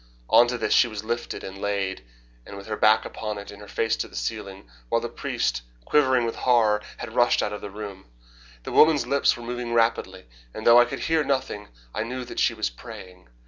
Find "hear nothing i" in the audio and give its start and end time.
11.01-12.01